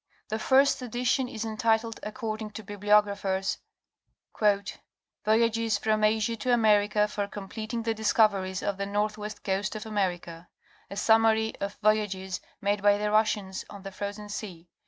[0.29, 3.59] The first edition is entitled, according to bibli ographies:
[5.23, 10.47] "Voyages from Asia to America for completing the discoveries of the northwest coast of America.
[10.89, 14.69] A summary of voyages made by the Russians on the frozen sea.